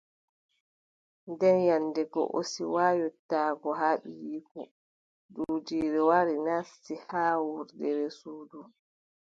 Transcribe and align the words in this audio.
Nden 1.31 1.55
nyande 1.63 2.01
go, 2.11 2.23
o 2.37 2.41
siwa 2.51 2.85
yottaago 2.99 3.69
haa 3.79 4.01
ɓiiyiiko, 4.03 4.61
duujiire 5.33 6.01
wari 6.09 6.35
nasti 6.47 6.93
haa 7.09 7.35
wurdere 7.47 8.07
suudu. 8.19 8.59